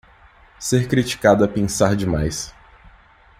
Ser 0.57 0.87
criticado 0.87 1.43
é 1.43 1.47
pensar 1.47 1.95
demais 1.95 2.51